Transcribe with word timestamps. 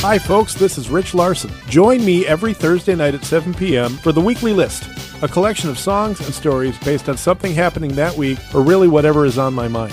Hi, 0.00 0.16
folks, 0.16 0.54
this 0.54 0.78
is 0.78 0.90
Rich 0.90 1.12
Larson. 1.12 1.50
Join 1.68 2.04
me 2.04 2.24
every 2.24 2.54
Thursday 2.54 2.94
night 2.94 3.14
at 3.14 3.24
7 3.24 3.52
p.m. 3.52 3.96
for 3.96 4.12
the 4.12 4.20
Weekly 4.20 4.52
List, 4.52 4.88
a 5.22 5.28
collection 5.28 5.68
of 5.70 5.76
songs 5.76 6.20
and 6.20 6.32
stories 6.32 6.78
based 6.78 7.08
on 7.08 7.16
something 7.16 7.52
happening 7.52 7.92
that 7.96 8.16
week 8.16 8.38
or 8.54 8.62
really 8.62 8.86
whatever 8.86 9.26
is 9.26 9.38
on 9.38 9.52
my 9.52 9.66
mind. 9.66 9.92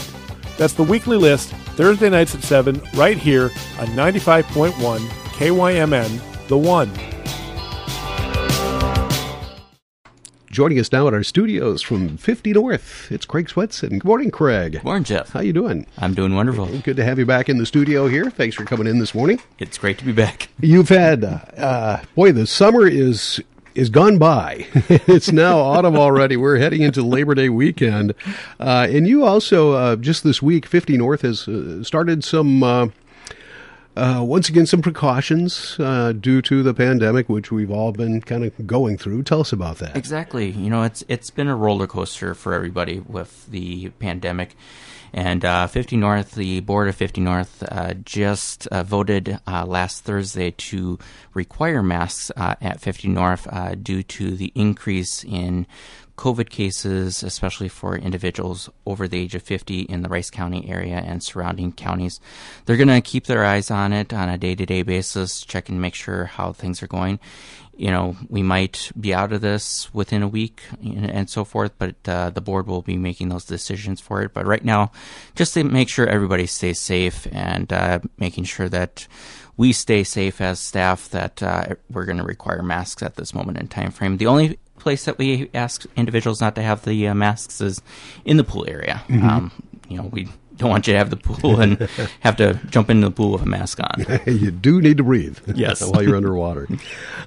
That's 0.59 0.73
the 0.73 0.83
Weekly 0.83 1.17
List, 1.17 1.49
Thursday 1.75 2.11
nights 2.11 2.35
at 2.35 2.43
7, 2.43 2.79
right 2.93 3.17
here 3.17 3.45
on 3.79 3.87
95.1 3.87 4.73
KYMN, 4.99 6.47
The 6.49 6.57
One. 6.57 6.91
Joining 10.55 10.79
us 10.79 10.89
now 10.89 11.05
at 11.09 11.13
our 11.13 11.21
studios 11.21 11.81
from 11.81 12.15
50 12.15 12.53
North, 12.53 13.11
it's 13.11 13.25
Craig 13.25 13.49
Swenson. 13.49 13.89
Good 13.99 14.05
morning, 14.05 14.31
Craig. 14.31 14.71
Good 14.71 14.85
Morning, 14.85 15.03
Jeff. 15.03 15.33
How 15.33 15.41
you 15.41 15.51
doing? 15.51 15.85
I'm 15.97 16.13
doing 16.13 16.33
wonderful. 16.33 16.67
Good 16.79 16.95
to 16.95 17.03
have 17.03 17.19
you 17.19 17.25
back 17.25 17.49
in 17.49 17.57
the 17.57 17.65
studio 17.65 18.07
here. 18.07 18.29
Thanks 18.29 18.55
for 18.55 18.63
coming 18.63 18.87
in 18.87 18.99
this 18.99 19.13
morning. 19.13 19.41
It's 19.59 19.77
great 19.77 19.97
to 19.97 20.05
be 20.05 20.13
back. 20.13 20.47
You've 20.61 20.87
had, 20.87 21.25
uh, 21.25 22.03
boy, 22.15 22.31
the 22.31 22.47
summer 22.47 22.87
is 22.87 23.41
is 23.73 23.89
gone 23.89 24.17
by. 24.17 24.65
it's 24.73 25.33
now 25.33 25.59
autumn 25.59 25.97
already. 25.97 26.37
We're 26.37 26.55
heading 26.55 26.83
into 26.83 27.01
Labor 27.01 27.35
Day 27.35 27.49
weekend, 27.49 28.13
uh, 28.57 28.87
and 28.89 29.09
you 29.09 29.25
also 29.25 29.73
uh, 29.73 29.97
just 29.97 30.23
this 30.23 30.41
week, 30.41 30.65
50 30.67 30.95
North 30.95 31.23
has 31.23 31.49
uh, 31.49 31.83
started 31.83 32.23
some. 32.23 32.93
Uh, 33.95 34.21
once 34.21 34.49
again, 34.49 34.65
some 34.65 34.81
precautions 34.81 35.77
uh, 35.79 36.11
due 36.11 36.41
to 36.41 36.61
the 36.61 36.73
pandemic, 36.73 37.29
which 37.29 37.51
we've 37.51 37.71
all 37.71 37.93
been 37.93 38.19
kind 38.21 38.43
of 38.43 38.67
going 38.67 38.97
through. 38.97 39.23
Tell 39.23 39.39
us 39.39 39.53
about 39.53 39.77
that. 39.77 39.95
Exactly. 39.95 40.49
You 40.49 40.69
know, 40.69 40.83
it's 40.83 41.03
it's 41.07 41.29
been 41.29 41.47
a 41.47 41.55
roller 41.55 41.87
coaster 41.87 42.33
for 42.33 42.53
everybody 42.53 42.99
with 42.99 43.49
the 43.49 43.89
pandemic. 43.99 44.55
And 45.13 45.45
uh, 45.45 45.67
50 45.67 45.95
North, 45.95 46.35
the 46.35 46.59
board 46.59 46.89
of 46.89 46.95
50 46.95 47.21
North 47.21 47.63
uh, 47.71 47.93
just 47.93 48.67
uh, 48.67 48.83
voted 48.83 49.39
last 49.47 50.03
Thursday 50.03 50.51
to 50.51 50.99
require 51.33 51.81
masks 51.81 52.31
at 52.35 52.81
50 52.81 53.07
North 53.07 53.47
due 53.81 54.03
to 54.03 54.35
the 54.35 54.51
increase 54.55 55.23
in 55.23 55.67
COVID 56.17 56.49
cases, 56.49 57.23
especially 57.23 57.67
for 57.67 57.95
individuals 57.95 58.69
over 58.85 59.07
the 59.07 59.19
age 59.19 59.35
of 59.35 59.43
50 59.43 59.81
in 59.81 60.01
the 60.01 60.09
Rice 60.09 60.29
County 60.29 60.69
area 60.69 60.95
and 60.95 61.21
surrounding 61.21 61.71
counties. 61.71 62.19
They're 62.65 62.77
going 62.77 62.87
to 62.87 63.01
keep 63.01 63.25
their 63.25 63.45
eyes 63.45 63.69
on 63.69 63.93
it 63.93 64.13
on 64.13 64.29
a 64.29 64.37
day 64.37 64.55
to 64.55 64.65
day 64.65 64.81
basis, 64.81 65.43
check 65.43 65.69
and 65.69 65.81
make 65.81 65.95
sure 65.95 66.25
how 66.25 66.53
things 66.53 66.81
are 66.81 66.87
going. 66.87 67.19
You 67.77 67.91
know, 67.91 68.15
we 68.29 68.41
might 68.41 68.89
be 68.97 69.13
out 69.13 69.33
of 69.33 69.41
this 69.41 69.93
within 69.93 70.23
a 70.23 70.29
week 70.29 70.61
and 70.81 71.29
so 71.29 71.43
forth, 71.43 71.73
but 71.77 71.95
uh, 72.07 72.29
the 72.29 72.39
board 72.39 72.67
will 72.67 72.81
be 72.81 72.95
making 72.95 73.27
those 73.27 73.43
decisions 73.43 73.99
for 73.99 74.21
it. 74.21 74.33
But 74.33 74.45
right 74.45 74.63
now, 74.63 74.91
just 75.35 75.53
to 75.55 75.63
make 75.65 75.89
sure 75.89 76.07
everybody 76.07 76.45
stays 76.45 76.79
safe 76.79 77.27
and 77.33 77.73
uh, 77.73 77.99
making 78.17 78.45
sure 78.45 78.69
that 78.69 79.07
we 79.57 79.71
stay 79.71 80.03
safe 80.03 80.41
as 80.41 80.59
staff, 80.59 81.09
that 81.09 81.41
uh, 81.41 81.75
we're 81.89 82.05
going 82.05 82.17
to 82.17 82.23
require 82.23 82.61
masks 82.61 83.01
at 83.03 83.15
this 83.15 83.33
moment 83.33 83.57
in 83.57 83.67
time 83.67 83.91
frame. 83.91 84.17
The 84.17 84.27
only 84.27 84.59
place 84.79 85.05
that 85.05 85.17
we 85.17 85.49
ask 85.53 85.85
individuals 85.95 86.41
not 86.41 86.55
to 86.55 86.61
have 86.61 86.83
the 86.83 87.07
uh, 87.07 87.13
masks 87.13 87.61
is 87.61 87.81
in 88.25 88.37
the 88.37 88.43
pool 88.43 88.65
area. 88.67 89.03
Mm-hmm. 89.07 89.27
Um, 89.27 89.51
you 89.87 89.97
know, 89.97 90.09
we 90.11 90.27
don't 90.57 90.69
want 90.69 90.87
you 90.87 90.93
to 90.93 90.97
have 90.97 91.09
the 91.09 91.17
pool 91.17 91.59
and 91.59 91.79
have 92.21 92.35
to 92.37 92.59
jump 92.69 92.89
into 92.89 93.07
the 93.07 93.15
pool 93.15 93.33
with 93.33 93.41
a 93.41 93.45
mask 93.45 93.79
on. 93.79 94.05
you 94.25 94.51
do 94.51 94.81
need 94.81 94.97
to 94.97 95.03
breathe. 95.03 95.37
Yes. 95.53 95.81
while 95.85 96.01
you're 96.01 96.15
underwater. 96.15 96.67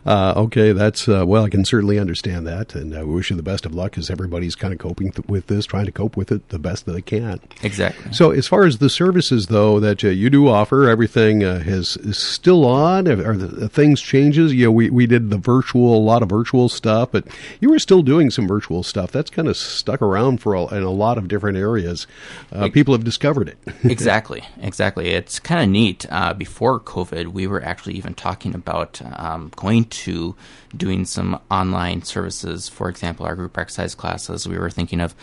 Uh, 0.07 0.35
okay, 0.37 0.73
that's 0.73 1.09
uh, 1.09 1.25
well. 1.27 1.45
I 1.45 1.51
can 1.51 1.65
certainly 1.65 1.98
understand 1.98 2.47
that, 2.47 2.75
and 2.75 2.97
uh, 2.97 3.05
we 3.07 3.15
wish 3.15 3.31
you 3.31 3.37
the 3.37 3.43
best 3.43 3.67
of 3.67 3.75
luck 3.75 3.98
as 3.98 4.11
everybody's 4.11 4.55
kind 4.55 4.73
of 4.73 4.79
coping 4.79 5.12
th- 5.12 5.29
with 5.29 5.47
this, 5.47 5.67
trying 5.67 5.87
to 5.87 5.93
cope 5.93 6.17
with 6.17 6.33
it 6.33 6.48
the 6.48 6.59
best 6.59 6.87
that 6.87 6.93
they 6.93 7.03
can. 7.03 7.41
Exactly. 7.62 8.12
So, 8.12 8.31
as 8.31 8.47
far 8.47 8.65
as 8.65 8.79
the 8.79 8.91
services 8.91 9.47
though 9.47 9.81
that 9.81 10.05
uh, 10.05 10.09
you 10.09 10.31
do 10.31 10.48
offer, 10.48 10.89
everything 10.89 11.45
uh, 11.45 11.61
has 11.61 11.97
is 11.98 12.19
still 12.19 12.65
on. 12.65 13.09
Are 13.09 13.37
the 13.37 13.69
things 13.69 14.01
changes? 14.01 14.55
You 14.55 14.67
know, 14.67 14.73
we 14.73 14.91
we 14.91 15.07
did 15.07 15.31
the 15.31 15.39
virtual, 15.39 15.97
a 15.97 15.98
lot 15.98 16.23
of 16.23 16.29
virtual 16.29 16.69
stuff, 16.69 17.11
but 17.13 17.27
you 17.61 17.70
were 17.70 17.79
still 17.79 18.03
doing 18.03 18.31
some 18.31 18.47
virtual 18.48 18.83
stuff. 18.83 19.13
That's 19.13 19.31
kind 19.31 19.48
of 19.48 19.57
stuck 19.57 20.02
around 20.02 20.41
for 20.41 20.55
a, 20.55 20.67
in 20.69 20.83
a 20.83 20.91
lot 20.91 21.19
of 21.19 21.29
different 21.29 21.58
areas. 21.58 22.07
Uh, 22.52 22.69
people 22.70 22.95
have 22.95 23.05
discovered 23.18 23.48
it. 23.48 23.58
exactly, 23.84 24.45
exactly. 24.61 25.08
It's 25.08 25.40
kind 25.40 25.61
of 25.61 25.68
neat. 25.68 26.06
Uh, 26.08 26.34
before 26.34 26.79
COVID, 26.79 27.29
we 27.29 27.48
were 27.48 27.62
actually 27.62 27.95
even 27.95 28.14
talking 28.14 28.55
about 28.55 29.02
um, 29.02 29.51
going 29.56 29.86
to 29.86 30.36
doing 30.77 31.05
some 31.05 31.40
online 31.51 32.02
services. 32.02 32.68
For 32.68 32.89
example, 32.89 33.27
our 33.27 33.34
group 33.34 33.58
exercise 33.58 33.96
classes. 33.96 34.46
We 34.46 34.58
were 34.58 34.70
thinking 34.70 35.01
of. 35.01 35.14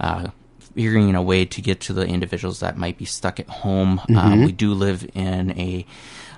Uh, 0.00 0.28
figuring 0.74 1.14
a 1.14 1.22
way 1.22 1.44
to 1.44 1.62
get 1.62 1.78
to 1.78 1.92
the 1.92 2.04
individuals 2.04 2.58
that 2.58 2.76
might 2.76 2.98
be 2.98 3.04
stuck 3.04 3.38
at 3.38 3.48
home. 3.48 4.00
Uh, 4.00 4.06
mm-hmm. 4.08 4.44
we 4.46 4.50
do 4.50 4.74
live 4.74 5.08
in 5.14 5.56
a 5.56 5.86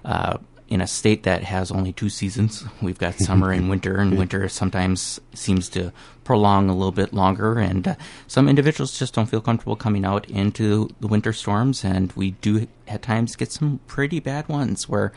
uh, 0.04 0.36
in 0.68 0.82
a 0.82 0.86
state 0.86 1.22
that 1.22 1.42
has 1.42 1.70
only 1.70 1.94
two 1.94 2.10
seasons. 2.10 2.62
We've 2.82 2.98
got 2.98 3.14
summer 3.14 3.50
and 3.50 3.70
winter, 3.70 3.96
and 3.96 4.18
winter 4.18 4.46
sometimes 4.50 5.18
seems 5.32 5.70
to 5.70 5.90
prolong 6.26 6.68
a 6.68 6.74
little 6.74 6.92
bit 6.92 7.14
longer. 7.14 7.58
And 7.58 7.88
uh, 7.88 7.94
some 8.26 8.48
individuals 8.48 8.98
just 8.98 9.14
don't 9.14 9.26
feel 9.26 9.40
comfortable 9.40 9.76
coming 9.76 10.04
out 10.04 10.28
into 10.28 10.90
the 11.00 11.06
winter 11.06 11.32
storms, 11.32 11.84
and 11.84 12.12
we 12.12 12.32
do 12.32 12.66
at 12.86 13.02
times 13.02 13.36
get 13.36 13.52
some 13.52 13.80
pretty 13.86 14.20
bad 14.20 14.48
ones 14.48 14.88
where 14.88 15.12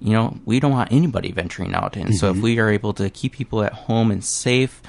you 0.00 0.12
know, 0.12 0.38
we 0.44 0.60
don't 0.60 0.72
want 0.72 0.92
anybody 0.92 1.32
venturing 1.32 1.74
out. 1.74 1.96
And 1.96 2.06
mm-hmm. 2.06 2.14
so 2.14 2.28
if 2.28 2.34
mm-hmm. 2.34 2.44
we 2.44 2.58
are 2.58 2.68
able 2.68 2.92
to 2.94 3.08
keep 3.08 3.32
people 3.32 3.62
at 3.62 3.72
home 3.72 4.10
and 4.10 4.22
safe, 4.22 4.82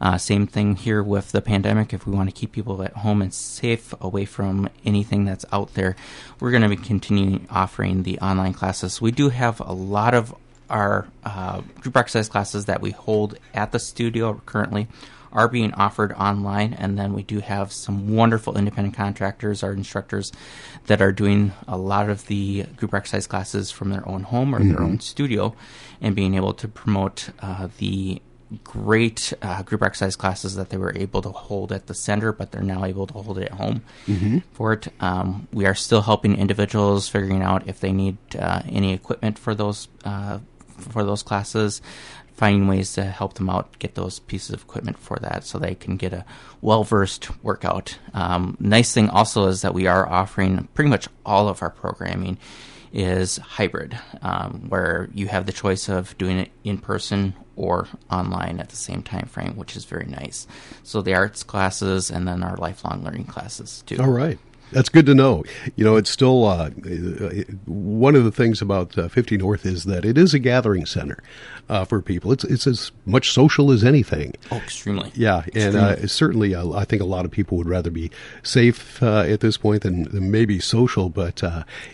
uh, 0.00 0.16
same 0.16 0.46
thing 0.46 0.76
here 0.76 1.02
with 1.02 1.32
the 1.32 1.42
pandemic. 1.42 1.92
If 1.92 2.06
we 2.06 2.14
want 2.14 2.30
to 2.30 2.34
keep 2.34 2.52
people 2.52 2.82
at 2.82 2.94
home 2.94 3.20
and 3.20 3.34
safe 3.34 3.92
away 4.00 4.24
from 4.24 4.70
anything 4.84 5.26
that's 5.26 5.44
out 5.52 5.74
there, 5.74 5.94
we're 6.40 6.52
going 6.52 6.62
to 6.62 6.70
be 6.70 6.76
continuing 6.76 7.46
offering 7.50 8.04
the 8.04 8.18
online 8.20 8.54
classes. 8.54 9.00
We 9.00 9.10
do 9.10 9.28
have 9.28 9.60
a 9.60 9.72
lot 9.72 10.14
of 10.14 10.34
our 10.72 11.06
uh, 11.24 11.60
group 11.80 11.96
exercise 11.96 12.28
classes 12.28 12.64
that 12.64 12.80
we 12.80 12.90
hold 12.90 13.38
at 13.54 13.70
the 13.72 13.78
studio 13.78 14.40
currently 14.46 14.88
are 15.32 15.48
being 15.48 15.72
offered 15.74 16.12
online. 16.12 16.74
And 16.74 16.98
then 16.98 17.14
we 17.14 17.22
do 17.22 17.40
have 17.40 17.72
some 17.72 18.14
wonderful 18.14 18.56
independent 18.58 18.96
contractors, 18.96 19.62
our 19.62 19.72
instructors, 19.72 20.32
that 20.86 21.00
are 21.00 21.12
doing 21.12 21.52
a 21.66 21.76
lot 21.76 22.10
of 22.10 22.26
the 22.26 22.64
group 22.76 22.94
exercise 22.94 23.26
classes 23.26 23.70
from 23.70 23.90
their 23.90 24.06
own 24.08 24.24
home 24.24 24.54
or 24.54 24.58
mm-hmm. 24.58 24.72
their 24.72 24.82
own 24.82 25.00
studio 25.00 25.54
and 26.00 26.14
being 26.14 26.34
able 26.34 26.52
to 26.54 26.68
promote 26.68 27.30
uh, 27.40 27.68
the 27.78 28.20
great 28.64 29.32
uh, 29.42 29.62
group 29.62 29.82
exercise 29.82 30.16
classes 30.16 30.56
that 30.56 30.70
they 30.70 30.76
were 30.76 30.92
able 30.96 31.22
to 31.22 31.30
hold 31.30 31.72
at 31.72 31.86
the 31.86 31.94
center, 31.94 32.32
but 32.32 32.52
they're 32.52 32.62
now 32.62 32.84
able 32.84 33.06
to 33.06 33.14
hold 33.14 33.38
it 33.38 33.44
at 33.44 33.52
home 33.52 33.82
mm-hmm. 34.06 34.38
for 34.52 34.74
it. 34.74 34.88
Um, 35.00 35.48
we 35.52 35.66
are 35.66 35.74
still 35.74 36.02
helping 36.02 36.36
individuals 36.36 37.08
figuring 37.08 37.42
out 37.42 37.66
if 37.66 37.80
they 37.80 37.92
need 37.92 38.18
uh, 38.38 38.62
any 38.66 38.92
equipment 38.92 39.38
for 39.38 39.54
those 39.54 39.88
uh, 40.04 40.38
for 40.82 41.04
those 41.04 41.22
classes 41.22 41.80
finding 42.34 42.66
ways 42.66 42.94
to 42.94 43.04
help 43.04 43.34
them 43.34 43.48
out, 43.48 43.78
get 43.78 43.94
those 43.94 44.18
pieces 44.18 44.50
of 44.50 44.62
equipment 44.62 44.98
for 44.98 45.16
that 45.20 45.44
so 45.44 45.58
they 45.58 45.74
can 45.74 45.96
get 45.96 46.12
a 46.12 46.24
well 46.60 46.84
versed 46.84 47.28
workout. 47.44 47.98
Um, 48.14 48.56
nice 48.58 48.92
thing 48.92 49.08
also 49.10 49.46
is 49.46 49.62
that 49.62 49.74
we 49.74 49.86
are 49.86 50.08
offering 50.08 50.68
pretty 50.74 50.90
much 50.90 51.08
all 51.24 51.48
of 51.48 51.62
our 51.62 51.70
programming 51.70 52.38
is 52.92 53.36
hybrid, 53.36 53.98
um, 54.22 54.66
where 54.68 55.08
you 55.14 55.28
have 55.28 55.46
the 55.46 55.52
choice 55.52 55.88
of 55.88 56.16
doing 56.18 56.38
it 56.38 56.50
in 56.64 56.78
person 56.78 57.34
or 57.56 57.88
online 58.10 58.60
at 58.60 58.68
the 58.70 58.76
same 58.76 59.02
time 59.02 59.26
frame, 59.26 59.56
which 59.56 59.76
is 59.76 59.84
very 59.84 60.06
nice. 60.06 60.46
So 60.82 61.00
the 61.00 61.14
arts 61.14 61.42
classes 61.42 62.10
and 62.10 62.26
then 62.26 62.42
our 62.42 62.56
lifelong 62.56 63.04
learning 63.04 63.26
classes 63.26 63.82
too. 63.86 63.98
All 64.00 64.10
right. 64.10 64.38
That's 64.72 64.88
good 64.88 65.06
to 65.06 65.14
know. 65.14 65.44
You 65.76 65.84
know, 65.84 65.96
it's 65.96 66.10
still 66.10 66.44
uh, 66.44 66.70
one 67.66 68.16
of 68.16 68.24
the 68.24 68.32
things 68.32 68.62
about 68.62 68.96
uh, 68.96 69.08
50 69.08 69.36
North 69.36 69.66
is 69.66 69.84
that 69.84 70.04
it 70.04 70.18
is 70.18 70.34
a 70.34 70.38
gathering 70.38 70.86
center 70.86 71.18
uh, 71.68 71.84
for 71.84 72.02
people. 72.02 72.32
It's 72.32 72.44
it's 72.44 72.66
as 72.66 72.92
much 73.06 73.32
social 73.32 73.70
as 73.70 73.84
anything. 73.84 74.34
Oh, 74.50 74.56
extremely. 74.56 75.10
Yeah, 75.14 75.44
and 75.54 75.76
uh, 75.76 76.06
certainly, 76.06 76.54
uh, 76.54 76.70
I 76.72 76.84
think 76.84 77.02
a 77.02 77.06
lot 77.06 77.24
of 77.24 77.30
people 77.30 77.58
would 77.58 77.68
rather 77.68 77.90
be 77.90 78.10
safe 78.42 79.02
uh, 79.02 79.20
at 79.20 79.40
this 79.40 79.56
point 79.56 79.82
than, 79.82 80.04
than 80.04 80.30
maybe 80.30 80.60
social. 80.60 81.08
But 81.08 81.42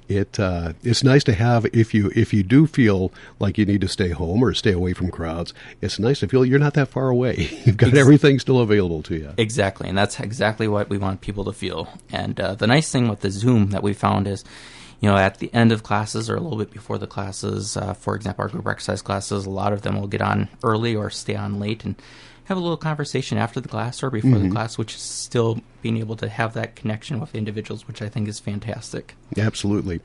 it 0.09 0.39
it's 0.39 1.05
nice 1.05 1.25
to 1.25 1.35
have 1.35 1.67
if 1.67 1.95
you 1.95 2.11
if 2.15 2.33
you 2.33 2.43
do 2.43 2.67
feel 2.67 3.13
like 3.39 3.59
you 3.59 3.67
need 3.67 3.81
to 3.83 3.89
stay 3.89 4.11
home 4.11 4.43
or 4.43 4.55
stay 4.55 4.73
away 4.73 4.93
from 4.93 5.11
crowds. 5.11 5.53
It's 5.81 5.99
nice 5.99 6.21
to 6.21 6.29
feel 6.29 6.45
you're 6.45 6.59
not 6.59 6.75
that 6.75 6.89
far 6.89 7.09
away. 7.09 7.49
You've 7.65 7.77
got 7.77 7.95
everything 7.95 8.39
still 8.39 8.61
available 8.61 9.03
to 9.05 9.17
you. 9.17 9.33
Exactly, 9.37 9.89
and 9.89 9.97
that's 9.97 10.19
exactly 10.21 10.69
what 10.69 10.89
we 10.89 10.99
want 10.99 11.21
people 11.21 11.45
to 11.45 11.53
feel. 11.53 11.89
And 12.11 12.37
the 12.37 12.67
nice 12.69 12.91
thing 12.93 13.09
with 13.09 13.21
the 13.21 13.31
Zoom 13.31 13.71
that 13.71 13.83
we 13.83 13.93
found 13.93 14.29
is, 14.29 14.45
you 15.01 15.09
know, 15.09 15.17
at 15.17 15.39
the 15.39 15.53
end 15.53 15.73
of 15.73 15.83
classes 15.83 16.31
or 16.31 16.37
a 16.37 16.41
little 16.41 16.59
bit 16.59 16.71
before 16.71 16.99
the 16.99 17.07
classes, 17.07 17.77
uh, 17.77 17.95
for 17.95 18.15
example, 18.15 18.43
our 18.43 18.49
group 18.49 18.67
exercise 18.67 19.03
classes, 19.03 19.47
a 19.47 19.51
lot 19.51 19.73
of 19.73 19.83
them 19.83 20.01
will 20.01 20.09
get 20.09 20.23
on 20.23 20.49
early 20.63 20.95
or 20.95 21.11
stay 21.11 21.35
on 21.35 21.59
late 21.59 21.85
and 21.85 21.97
have 22.49 22.57
a 22.57 22.61
little 22.61 22.79
conversation 22.79 23.37
after 23.37 23.61
the 23.61 23.69
class 23.69 24.03
or 24.03 24.11
before 24.11 24.31
mm-hmm. 24.31 24.49
the 24.49 24.55
class, 24.55 24.79
which 24.79 24.95
is 24.95 25.03
still 25.03 25.61
being 25.83 25.99
able 25.99 26.17
to 26.17 26.31
have 26.31 26.55
that 26.55 26.77
connection 26.77 27.21
with 27.21 27.35
individuals, 27.35 27.87
which 27.87 28.01
I 28.01 28.09
think 28.09 28.27
is 28.27 28.41
fantastic. 28.41 29.15
Absolutely. 29.37 30.01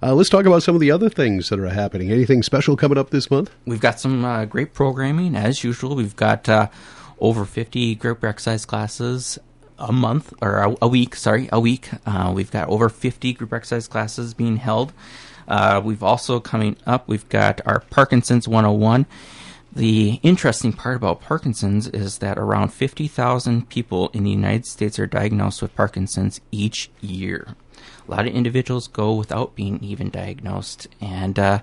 Uh, 0.00 0.14
let's 0.14 0.30
talk 0.30 0.46
about 0.46 0.62
some 0.62 0.76
of 0.76 0.80
the 0.80 0.92
other 0.92 1.10
things 1.10 1.48
that 1.48 1.58
are 1.58 1.68
happening. 1.68 2.12
Anything 2.12 2.44
special 2.44 2.76
coming 2.76 2.98
up 2.98 3.10
this 3.10 3.32
month? 3.32 3.50
We've 3.66 3.80
got 3.80 3.98
some 3.98 4.24
uh, 4.24 4.44
great 4.44 4.74
programming 4.74 5.34
as 5.34 5.64
usual. 5.64 5.96
We've 5.96 6.14
got 6.14 6.48
uh, 6.48 6.68
over 7.18 7.44
50 7.44 7.96
group 7.96 8.22
exercise 8.22 8.64
classes 8.64 9.36
a 9.78 9.92
month 9.92 10.32
or 10.42 10.58
a, 10.58 10.76
a 10.82 10.88
week. 10.88 11.14
Sorry, 11.14 11.48
a 11.52 11.60
week. 11.60 11.90
Uh, 12.06 12.32
we've 12.34 12.50
got 12.50 12.68
over 12.68 12.88
50 12.88 13.32
group 13.34 13.52
exercise 13.52 13.88
classes 13.88 14.34
being 14.34 14.56
held. 14.56 14.92
Uh, 15.46 15.80
we've 15.82 16.02
also 16.02 16.40
coming 16.40 16.76
up, 16.86 17.08
we've 17.08 17.28
got 17.28 17.60
our 17.66 17.80
Parkinson's 17.80 18.46
101. 18.46 19.06
The 19.72 20.18
interesting 20.22 20.72
part 20.72 20.96
about 20.96 21.20
Parkinson's 21.20 21.88
is 21.88 22.18
that 22.18 22.38
around 22.38 22.72
50,000 22.72 23.68
people 23.68 24.10
in 24.12 24.24
the 24.24 24.30
United 24.30 24.66
States 24.66 24.98
are 24.98 25.06
diagnosed 25.06 25.62
with 25.62 25.74
Parkinson's 25.74 26.40
each 26.50 26.90
year. 27.00 27.54
A 28.06 28.10
lot 28.10 28.26
of 28.26 28.34
individuals 28.34 28.88
go 28.88 29.14
without 29.14 29.54
being 29.54 29.78
even 29.82 30.10
diagnosed, 30.10 30.88
and 31.00 31.38
uh, 31.38 31.60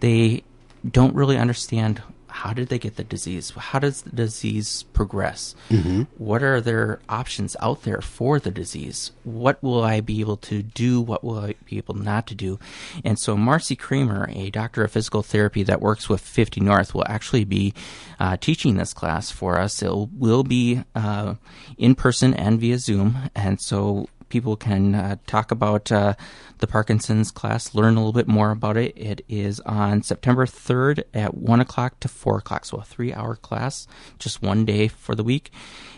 they 0.00 0.44
don't 0.88 1.14
really 1.14 1.36
understand 1.36 2.02
how 2.46 2.52
did 2.52 2.68
they 2.68 2.78
get 2.78 2.96
the 2.96 3.04
disease? 3.04 3.50
How 3.50 3.80
does 3.80 4.02
the 4.02 4.10
disease 4.10 4.84
progress? 4.92 5.56
Mm-hmm. 5.68 6.02
What 6.16 6.42
are 6.42 6.60
their 6.60 7.00
options 7.08 7.56
out 7.60 7.82
there 7.82 8.00
for 8.00 8.38
the 8.38 8.52
disease? 8.52 9.10
What 9.24 9.60
will 9.62 9.82
I 9.82 10.00
be 10.00 10.20
able 10.20 10.36
to 10.38 10.62
do? 10.62 11.00
What 11.00 11.24
will 11.24 11.38
I 11.38 11.54
be 11.64 11.76
able 11.78 11.94
not 11.94 12.26
to 12.28 12.34
do? 12.34 12.58
And 13.04 13.18
so, 13.18 13.36
Marcy 13.36 13.74
Kramer, 13.74 14.28
a 14.32 14.50
doctor 14.50 14.84
of 14.84 14.92
physical 14.92 15.22
therapy 15.22 15.64
that 15.64 15.80
works 15.80 16.08
with 16.08 16.20
50 16.20 16.60
North, 16.60 16.94
will 16.94 17.06
actually 17.08 17.44
be 17.44 17.74
uh, 18.20 18.36
teaching 18.36 18.76
this 18.76 18.94
class 18.94 19.30
for 19.30 19.58
us. 19.58 19.82
It 19.82 19.90
will 19.90 20.44
be 20.44 20.84
uh, 20.94 21.34
in 21.76 21.96
person 21.96 22.32
and 22.32 22.60
via 22.60 22.78
Zoom. 22.78 23.30
And 23.34 23.60
so, 23.60 24.08
people 24.28 24.56
can 24.56 24.94
uh, 24.94 25.16
talk 25.26 25.50
about 25.50 25.90
uh, 25.92 26.14
the 26.58 26.66
Parkinson's 26.66 27.30
class, 27.30 27.74
learn 27.74 27.96
a 27.96 28.00
little 28.00 28.12
bit 28.12 28.28
more 28.28 28.50
about 28.50 28.76
it. 28.76 28.92
It 28.96 29.24
is 29.28 29.60
on 29.60 30.02
September 30.02 30.46
3rd 30.46 31.04
at 31.14 31.34
1 31.34 31.60
o'clock 31.60 32.00
to 32.00 32.08
4 32.08 32.38
o'clock, 32.38 32.64
so 32.64 32.78
a 32.78 32.84
three 32.84 33.12
hour 33.12 33.36
class, 33.36 33.86
just 34.18 34.42
one 34.42 34.64
day 34.64 34.88
for 34.88 35.14
the 35.14 35.24
week. 35.24 35.50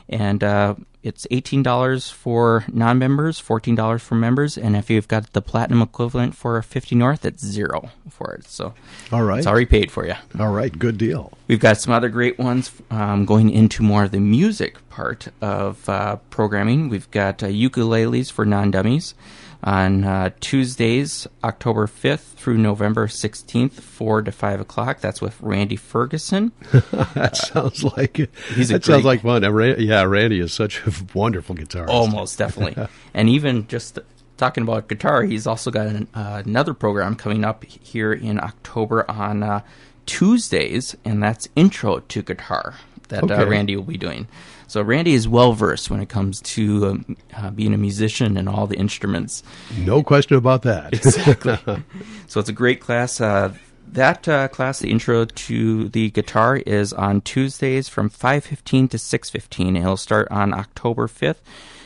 And 0.08 0.42
uh, 0.42 0.74
it's 1.08 1.26
$18 1.30 2.12
for 2.12 2.64
non 2.70 2.98
members, 2.98 3.40
$14 3.40 4.00
for 4.00 4.14
members. 4.14 4.58
And 4.58 4.76
if 4.76 4.90
you've 4.90 5.08
got 5.08 5.32
the 5.32 5.40
platinum 5.40 5.80
equivalent 5.80 6.36
for 6.36 6.60
50 6.60 6.94
North, 6.94 7.24
it's 7.24 7.44
zero 7.44 7.90
for 8.10 8.34
it. 8.34 8.44
So 8.44 8.74
All 9.10 9.24
right. 9.24 9.38
it's 9.38 9.46
already 9.46 9.66
paid 9.66 9.90
for 9.90 10.06
you. 10.06 10.14
All 10.38 10.52
right, 10.52 10.78
good 10.78 10.98
deal. 10.98 11.32
We've 11.48 11.58
got 11.58 11.78
some 11.78 11.94
other 11.94 12.10
great 12.10 12.38
ones 12.38 12.70
um, 12.90 13.24
going 13.24 13.48
into 13.50 13.82
more 13.82 14.04
of 14.04 14.10
the 14.10 14.20
music 14.20 14.76
part 14.90 15.28
of 15.40 15.88
uh, 15.88 16.16
programming. 16.28 16.90
We've 16.90 17.10
got 17.10 17.42
uh, 17.42 17.46
ukuleles 17.46 18.30
for 18.30 18.44
non 18.44 18.70
dummies 18.70 19.14
on 19.62 20.04
uh, 20.04 20.30
Tuesdays, 20.40 21.26
October 21.42 21.86
5th 21.86 22.34
through 22.34 22.58
November 22.58 23.08
16th, 23.08 23.72
4 23.72 24.22
to 24.22 24.32
5 24.32 24.60
o'clock. 24.60 25.00
That's 25.00 25.20
with 25.20 25.40
Randy 25.40 25.76
Ferguson. 25.76 26.52
that 26.70 27.36
sounds 27.36 27.82
like 27.82 28.16
He's 28.54 28.70
a 28.70 28.74
that 28.74 28.84
sounds 28.84 29.04
like 29.04 29.22
fun. 29.22 29.42
Yeah, 29.42 30.02
Randy 30.04 30.40
is 30.40 30.52
such 30.52 30.86
a 30.86 30.92
wonderful 31.14 31.56
guitarist. 31.56 31.88
Almost 31.88 32.38
definitely. 32.38 32.86
and 33.14 33.28
even 33.28 33.66
just 33.66 33.98
talking 34.36 34.62
about 34.62 34.88
guitar, 34.88 35.24
he's 35.24 35.46
also 35.46 35.70
got 35.70 35.86
an, 35.86 36.06
uh, 36.14 36.42
another 36.44 36.74
program 36.74 37.16
coming 37.16 37.44
up 37.44 37.64
here 37.64 38.12
in 38.12 38.38
October 38.38 39.10
on 39.10 39.42
uh, 39.42 39.62
Tuesdays, 40.06 40.96
and 41.04 41.22
that's 41.22 41.48
Intro 41.56 41.98
to 41.98 42.22
Guitar 42.22 42.76
that 43.08 43.24
Okay. 43.24 43.34
uh, 43.34 43.46
Randy 43.46 43.76
will 43.76 43.84
be 43.84 43.96
doing. 43.98 44.26
So 44.66 44.82
Randy 44.82 45.14
is 45.14 45.26
well 45.26 45.54
versed 45.54 45.90
when 45.90 46.00
it 46.00 46.08
comes 46.10 46.40
to 46.42 46.86
um, 46.86 47.16
uh, 47.34 47.50
being 47.50 47.72
a 47.72 47.78
musician 47.78 48.36
and 48.36 48.48
all 48.48 48.66
the 48.66 48.76
instruments. 48.76 49.42
No 49.78 50.02
question 50.02 50.36
about 50.36 50.62
that. 50.62 50.92
Exactly. 50.92 51.58
so 52.26 52.40
it's 52.40 52.50
a 52.50 52.52
great 52.52 52.80
class. 52.80 53.20
Uh, 53.20 53.54
that 53.92 54.28
uh, 54.28 54.48
class, 54.48 54.80
the 54.80 54.90
intro 54.90 55.24
to 55.24 55.88
the 55.88 56.10
guitar, 56.10 56.56
is 56.56 56.92
on 56.92 57.22
Tuesdays 57.22 57.88
from 57.88 58.10
5:15 58.10 58.90
to 58.90 58.98
6:15. 58.98 59.78
It'll 59.78 59.96
start 59.96 60.28
on 60.30 60.52
October 60.52 61.08
5th. 61.08 61.36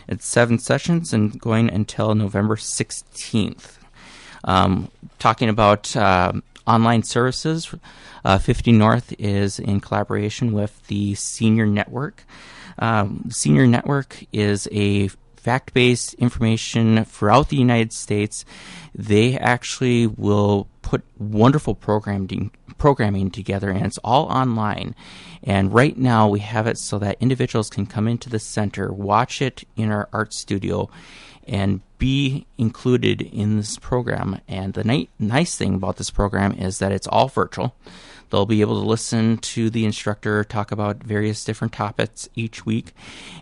It's 0.08 0.26
seven 0.26 0.58
sessions 0.58 1.12
and 1.12 1.38
going 1.40 1.70
until 1.70 2.16
November 2.16 2.56
16th. 2.56 3.78
Um, 4.42 4.90
talking 5.20 5.48
about 5.48 5.94
uh, 5.96 6.32
online 6.66 7.02
services, 7.02 7.74
uh, 8.24 8.38
50 8.38 8.72
North 8.72 9.14
is 9.18 9.58
in 9.58 9.80
collaboration 9.80 10.52
with 10.52 10.86
the 10.86 11.14
Senior 11.14 11.66
Network. 11.66 12.24
Um, 12.78 13.24
Senior 13.30 13.66
Network 13.66 14.24
is 14.32 14.68
a 14.72 15.08
fact 15.36 15.74
based 15.74 16.14
information 16.14 17.04
throughout 17.04 17.48
the 17.48 17.56
United 17.56 17.92
States. 17.92 18.44
They 18.94 19.36
actually 19.36 20.06
will 20.06 20.68
put 20.82 21.02
wonderful 21.18 21.74
programming 21.74 22.52
programming 22.78 23.30
together 23.30 23.70
and 23.70 23.86
it's 23.86 23.98
all 23.98 24.26
online. 24.26 24.94
And 25.42 25.72
right 25.72 25.96
now 25.96 26.28
we 26.28 26.40
have 26.40 26.66
it 26.66 26.78
so 26.78 26.98
that 26.98 27.16
individuals 27.20 27.70
can 27.70 27.86
come 27.86 28.08
into 28.08 28.28
the 28.28 28.38
center, 28.38 28.92
watch 28.92 29.40
it 29.42 29.64
in 29.76 29.90
our 29.90 30.08
art 30.12 30.32
studio 30.32 30.90
and 31.46 31.80
be 31.98 32.46
included 32.58 33.22
in 33.22 33.56
this 33.56 33.78
program. 33.78 34.40
And 34.48 34.74
the 34.74 34.84
ni- 34.84 35.08
nice 35.18 35.56
thing 35.56 35.74
about 35.74 35.96
this 35.96 36.10
program 36.10 36.52
is 36.52 36.78
that 36.78 36.92
it's 36.92 37.06
all 37.06 37.28
virtual. 37.28 37.74
They'll 38.30 38.46
be 38.46 38.62
able 38.62 38.80
to 38.80 38.88
listen 38.88 39.38
to 39.38 39.68
the 39.68 39.84
instructor 39.84 40.42
talk 40.42 40.72
about 40.72 41.02
various 41.02 41.44
different 41.44 41.74
topics 41.74 42.28
each 42.34 42.64
week. 42.64 42.94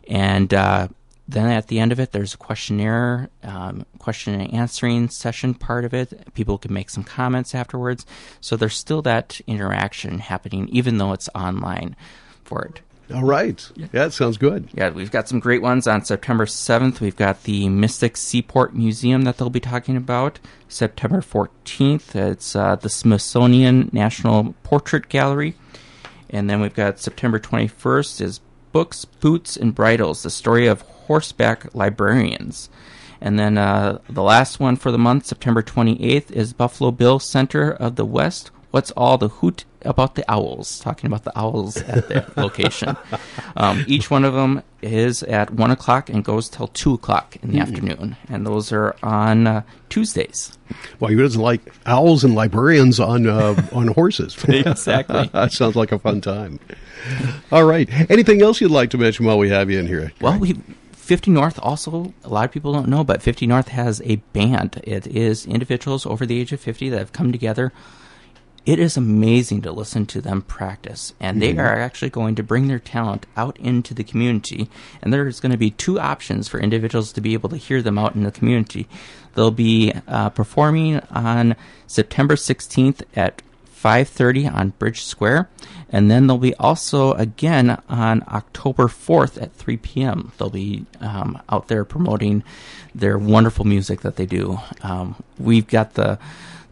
And 0.09 0.53
uh, 0.53 0.89
then 1.29 1.47
at 1.47 1.69
the 1.69 1.79
end 1.79 1.93
of 1.93 2.01
it, 2.01 2.11
there's 2.11 2.35
a 2.35 2.39
questionnaire, 2.39 3.31
um, 3.45 3.87
question 3.99 4.35
and 4.35 4.53
answering 4.53 5.09
session 5.09 5.55
part 5.55 5.85
of 5.85 5.95
it. 5.95 6.35
People 6.35 6.59
can 6.59 6.73
make 6.73 6.91
some 6.91 7.05
comments 7.05 7.55
afterwards. 7.55 8.05
So 8.41 8.57
there's 8.57 8.77
still 8.77 9.01
that 9.03 9.41
interaction 9.47 10.19
happening, 10.19 10.69
even 10.71 10.99
though 10.99 11.13
it's 11.13 11.29
online 11.37 11.95
for 12.43 12.65
it. 12.65 12.81
All 13.13 13.25
right. 13.25 13.71
Yeah, 13.77 13.87
that 13.93 14.13
sounds 14.13 14.39
good. 14.39 14.69
Yeah, 14.75 14.91
we've 14.91 15.11
got 15.11 15.29
some 15.29 15.41
great 15.41 15.63
ones 15.63 15.87
on 15.87 16.05
September 16.05 16.47
7th. 16.47 17.01
We've 17.01 17.17
got 17.17 17.45
the 17.45 17.69
Mystic 17.69 18.17
Seaport 18.17 18.75
Museum 18.75 19.23
that 19.23 19.39
they'll 19.39 19.51
be 19.51 19.61
talking 19.61 19.97
about. 19.97 20.39
September 20.69 21.21
14th, 21.21 22.15
it's 22.15 22.55
uh, 22.55 22.77
the 22.77 22.89
Smithsonian 22.89 23.91
National 23.93 24.55
Portrait 24.63 25.09
Gallery. 25.09 25.55
And 26.29 26.49
then 26.49 26.61
we've 26.61 26.75
got 26.75 27.01
September 27.01 27.39
21st 27.39 28.21
is 28.21 28.41
Books, 28.73 29.05
Boots, 29.05 29.57
and 29.57 29.75
Bridles, 29.75 30.23
the 30.23 30.31
story 30.31 30.67
of 30.67 30.83
horseback 30.83 31.75
librarians. 31.75 32.71
And 33.21 33.39
then 33.39 33.59
uh, 33.59 33.99
the 34.09 34.23
last 34.23 34.61
one 34.61 34.77
for 34.77 34.91
the 34.91 34.99
month, 34.99 35.27
September 35.27 35.63
28th, 35.63 36.31
is 36.31 36.53
Buffalo 36.53 36.91
Bill 36.91 37.19
Center 37.19 37.73
of 37.73 37.97
the 37.97 38.07
West. 38.07 38.51
What's 38.71 38.93
all 38.93 39.19
the 39.19 39.29
hoot 39.29 39.65
about 39.83 40.15
the 40.15 40.25
owls? 40.31 40.79
Talking 40.81 41.07
about 41.07 41.25
the 41.25 41.39
owls 41.39 41.77
at 41.79 42.09
that 42.09 42.37
location. 42.37 42.97
Um, 43.57 43.85
each 43.87 44.11
one 44.11 44.25
of 44.25 44.35
them 44.35 44.63
is 44.83 45.23
at 45.25 45.51
1 45.51 45.71
o'clock 45.71 46.09
and 46.09 46.25
goes 46.25 46.49
till 46.49 46.69
2 46.69 46.95
o'clock 46.95 47.37
in 47.43 47.51
the 47.53 47.59
afternoon. 47.59 48.17
And 48.29 48.47
those 48.47 48.73
are 48.73 48.97
on 49.03 49.47
uh, 49.47 49.63
Tuesdays. 49.89 50.57
Well, 50.99 51.11
who 51.11 51.21
doesn't 51.21 51.41
like 51.41 51.61
owls 51.87 52.25
and 52.25 52.35
librarians 52.35 53.01
on 53.01 53.27
uh, 53.27 53.61
on 53.73 53.89
horses? 53.89 54.37
Exactly. 54.49 55.29
that 55.33 55.53
sounds 55.53 55.77
like 55.77 55.93
a 55.93 55.99
fun 55.99 56.21
time. 56.21 56.61
All 57.51 57.65
right. 57.65 57.89
Anything 58.11 58.43
else 58.43 58.61
you'd 58.61 58.71
like 58.71 58.91
to 58.91 58.99
mention 58.99 59.27
while 59.27 59.39
we 59.39 59.49
have 59.51 59.71
you 59.71 59.79
in 59.79 59.87
here? 59.87 60.13
Well, 60.21 60.39
we 60.39 60.55
50 61.11 61.33
North 61.33 61.59
also 61.61 62.15
a 62.23 62.29
lot 62.29 62.45
of 62.45 62.53
people 62.53 62.73
don't 62.73 62.89
know, 62.89 63.03
but 63.03 63.21
50 63.21 63.47
North 63.47 63.69
has 63.69 64.01
a 64.05 64.17
band. 64.33 64.81
It 64.85 65.09
is 65.09 65.45
individuals 65.45 66.07
over 66.07 66.25
the 66.25 66.41
age 66.41 66.53
of 66.53 66.61
50 66.61 66.89
that 66.91 66.99
have 66.99 67.13
come 67.13 67.33
together. 67.33 67.73
It 68.67 68.79
is 68.79 68.97
amazing 68.97 69.63
to 69.63 69.73
listen 69.73 70.05
to 70.07 70.21
them 70.21 70.43
practice, 70.43 71.15
and 71.19 71.41
they 71.41 71.57
are 71.57 71.81
actually 71.81 72.11
going 72.11 72.35
to 72.35 72.43
bring 72.43 72.69
their 72.69 72.79
talent 72.79 73.25
out 73.37 73.59
into 73.59 73.95
the 73.95 74.05
community. 74.05 74.69
And 75.01 75.13
there's 75.13 75.41
going 75.41 75.53
to 75.53 75.59
be 75.59 75.71
two 75.71 75.99
options 75.99 76.47
for 76.47 76.61
individuals 76.61 77.13
to 77.13 77.23
be 77.23 77.33
able 77.33 77.49
to 77.51 77.57
hear 77.57 77.81
them 77.81 77.99
out 77.99 78.15
in 78.15 78.23
the 78.23 78.31
community. 78.31 78.87
They'll 79.35 79.51
be 79.51 79.95
uh, 80.07 80.31
performing 80.31 81.01
on 81.11 81.57
September 81.87 82.37
16th 82.37 83.03
at 83.17 83.43
5:30 83.83 84.53
on 84.53 84.71
Bridge 84.79 85.03
Square, 85.05 85.49
and 85.89 86.11
then 86.11 86.27
they'll 86.27 86.37
be 86.37 86.55
also 86.57 87.15
again 87.15 87.81
on 87.89 88.23
October 88.29 88.89
4th 88.89 89.41
at 89.41 89.55
3 89.55 89.79
p.m. 89.79 90.33
They'll 90.37 90.51
be 90.51 90.85
um, 91.01 91.41
out 91.49 91.69
there 91.69 91.87
promoting 91.87 92.45
their 92.95 93.17
wonderful 93.17 93.65
music 93.65 94.03
that 94.03 94.17
they 94.17 94.27
do. 94.27 94.59
Um, 94.83 95.23
we've 95.39 95.67
got 95.67 95.95
the 95.95 96.19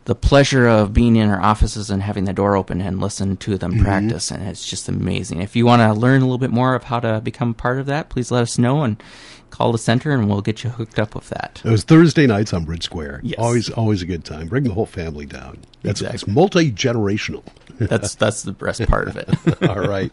the 0.08 0.14
pleasure 0.14 0.66
of 0.66 0.94
being 0.94 1.16
in 1.16 1.28
our 1.28 1.38
offices 1.38 1.90
and 1.90 2.02
having 2.02 2.24
the 2.24 2.32
door 2.32 2.56
open 2.56 2.80
and 2.80 2.98
listen 2.98 3.36
to 3.36 3.58
them 3.58 3.74
mm-hmm. 3.74 3.84
practice, 3.84 4.30
and 4.30 4.42
it's 4.48 4.66
just 4.66 4.88
amazing. 4.88 5.42
If 5.42 5.54
you 5.54 5.66
want 5.66 5.82
to 5.82 5.92
learn 5.92 6.22
a 6.22 6.24
little 6.24 6.38
bit 6.38 6.50
more 6.50 6.74
of 6.74 6.84
how 6.84 6.98
to 7.00 7.20
become 7.20 7.52
part 7.52 7.78
of 7.78 7.84
that, 7.86 8.08
please 8.08 8.30
let 8.30 8.40
us 8.40 8.56
know 8.56 8.84
and 8.84 9.02
call 9.50 9.72
the 9.72 9.78
center, 9.78 10.12
and 10.12 10.28
we'll 10.28 10.40
get 10.40 10.64
you 10.64 10.70
hooked 10.70 10.98
up 10.98 11.14
with 11.14 11.28
that. 11.30 11.60
It 11.64 11.70
was 11.70 11.84
Thursday 11.84 12.26
nights 12.26 12.52
on 12.52 12.64
Bridge 12.64 12.84
Square. 12.84 13.20
Yes. 13.22 13.38
Always, 13.38 13.70
always 13.70 14.02
a 14.02 14.06
good 14.06 14.24
time. 14.24 14.46
Bring 14.48 14.64
the 14.64 14.72
whole 14.74 14.86
family 14.86 15.26
down. 15.26 15.58
That's 15.82 16.02
it's 16.02 16.26
multi 16.26 16.72
generational. 16.72 17.44
That's 17.78 18.16
that's 18.16 18.42
the 18.42 18.50
best 18.50 18.84
part 18.88 19.06
of 19.06 19.16
it. 19.16 19.28
All 19.70 19.78
right. 19.88 20.10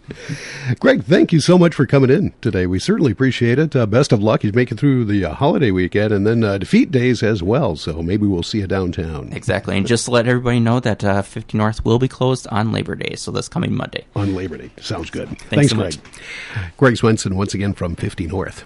Greg, 0.79 1.03
thank 1.03 1.33
you 1.33 1.39
so 1.39 1.57
much 1.57 1.73
for 1.73 1.87
coming 1.87 2.11
in 2.11 2.31
today. 2.39 2.67
We 2.67 2.77
certainly 2.77 3.11
appreciate 3.11 3.57
it. 3.57 3.75
Uh, 3.75 3.87
best 3.87 4.11
of 4.11 4.21
luck. 4.21 4.43
You 4.43 4.51
make 4.51 4.71
it 4.71 4.79
through 4.79 5.05
the 5.05 5.25
uh, 5.25 5.33
holiday 5.33 5.71
weekend 5.71 6.13
and 6.13 6.27
then 6.27 6.43
uh, 6.43 6.59
defeat 6.59 6.91
days 6.91 7.23
as 7.23 7.41
well. 7.41 7.75
So 7.75 8.03
maybe 8.03 8.27
we'll 8.27 8.43
see 8.43 8.59
you 8.59 8.67
downtown 8.67 9.33
Exactly, 9.33 9.75
and 9.75 9.87
just 9.87 10.05
to 10.05 10.11
let 10.11 10.27
everybody 10.27 10.59
know 10.59 10.79
that 10.79 11.03
uh, 11.03 11.23
50 11.23 11.57
North 11.57 11.83
will 11.83 11.97
be 11.97 12.07
closed 12.07 12.45
on 12.51 12.71
Labor 12.71 12.93
Day, 12.93 13.15
so 13.15 13.31
this 13.31 13.49
coming 13.49 13.73
Monday. 13.75 14.05
on 14.15 14.35
Labor 14.35 14.57
Day. 14.57 14.69
Sounds 14.79 15.09
good. 15.09 15.29
Thanks 15.49 15.71
so 15.71 15.77
Greg. 15.77 15.95
much. 15.95 16.71
Greg 16.77 16.97
Swenson, 16.97 17.35
once 17.35 17.55
again 17.55 17.73
from 17.73 17.95
50 17.95 18.27
North. 18.27 18.63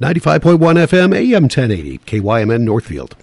95.1 0.00 0.58
FM, 0.58 1.14
AM 1.16 1.44
1080, 1.44 1.98
KYMN 2.04 2.60
Northfield. 2.60 3.16